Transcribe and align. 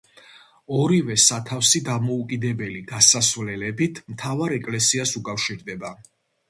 ორივე 0.77 1.17
სათავსი 1.23 1.81
დამოუკიდებელი 1.89 2.81
გასასვლელებით 2.95 4.03
მთავარ 4.13 4.61
ეკლესიას 4.61 5.19
უკავშირდება. 5.23 5.99